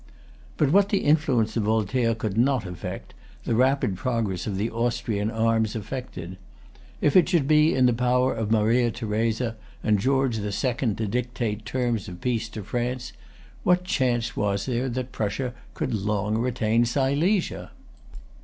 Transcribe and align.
But 0.57 0.71
what 0.71 0.89
the 0.89 1.03
influence 1.03 1.55
of 1.55 1.61
Voltaire 1.61 2.15
could 2.15 2.35
not 2.35 2.65
effect, 2.65 3.13
the 3.43 3.53
rapid 3.53 3.97
progress 3.97 4.47
of 4.47 4.57
the 4.57 4.71
Austrian 4.71 5.29
arms 5.29 5.75
effected. 5.75 6.37
If 7.01 7.15
it 7.15 7.29
should 7.29 7.47
be 7.47 7.75
in 7.75 7.85
the 7.85 7.93
power 7.93 8.33
of 8.33 8.49
Maria 8.49 8.89
Theresa 8.89 9.57
and 9.83 9.99
George 9.99 10.37
the 10.37 10.51
Second 10.51 10.97
to 10.97 11.05
dictate 11.05 11.65
terms 11.65 12.07
of 12.07 12.19
peace 12.19 12.49
to 12.49 12.63
France, 12.63 13.13
what 13.61 13.83
chance 13.83 14.35
was 14.35 14.65
there 14.65 14.89
that 14.89 15.11
Prussia 15.11 15.53
would 15.79 15.93
long 15.93 16.35
retain 16.39 16.83
Silesia? 16.83 17.69